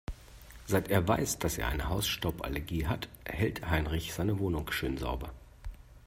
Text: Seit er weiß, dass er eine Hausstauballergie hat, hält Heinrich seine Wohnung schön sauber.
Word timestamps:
Seit 0.65 0.87
er 0.89 1.07
weiß, 1.07 1.37
dass 1.37 1.59
er 1.59 1.67
eine 1.67 1.87
Hausstauballergie 1.87 2.87
hat, 2.87 3.07
hält 3.23 3.69
Heinrich 3.69 4.15
seine 4.15 4.39
Wohnung 4.39 4.71
schön 4.71 4.97
sauber. 4.97 5.31